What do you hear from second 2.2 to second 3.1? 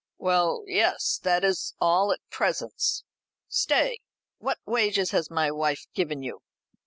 present.